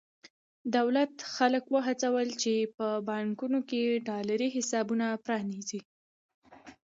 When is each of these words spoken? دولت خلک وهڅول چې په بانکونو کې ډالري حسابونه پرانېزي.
دولت 0.77 1.13
خلک 1.35 1.63
وهڅول 1.73 2.27
چې 2.41 2.53
په 2.77 2.87
بانکونو 3.09 3.59
کې 3.69 4.01
ډالري 4.07 4.49
حسابونه 4.55 5.07
پرانېزي. 5.25 5.79